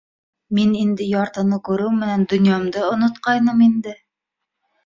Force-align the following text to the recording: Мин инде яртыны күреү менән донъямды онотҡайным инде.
Мин 0.59 0.71
инде 0.83 1.09
яртыны 1.09 1.59
күреү 1.69 1.91
менән 1.99 2.25
донъямды 2.33 2.83
онотҡайным 2.89 3.63
инде. 3.71 3.99